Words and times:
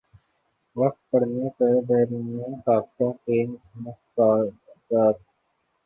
وقت 0.75 0.99
پڑنے 1.09 1.47
پر 1.57 1.73
بیرونی 1.87 2.41
طاقتوں 2.65 3.11
کے 3.23 3.37
مفادات 3.75 5.15